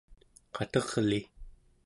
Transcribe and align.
qaterli 0.55 1.21